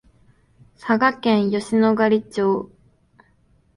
[0.79, 2.71] 佐賀県吉野ヶ里町